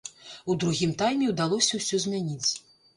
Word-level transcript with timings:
У 0.53 0.55
другім 0.63 0.95
тайме 1.03 1.29
ўдалося 1.35 1.73
ўсё 1.85 2.05
змяніць. 2.11 2.51